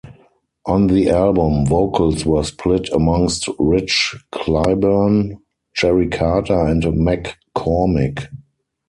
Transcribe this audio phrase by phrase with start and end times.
[0.65, 5.37] On the album, vocals were split amongst Rich Cliburn,
[5.75, 8.25] Jerry Carter and McCormick.